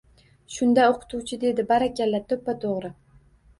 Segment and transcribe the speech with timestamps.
[0.55, 2.25] Shunda o‘qituvchi dedi:– Barakalla!
[2.35, 2.93] To‘ppa-to‘g‘ri!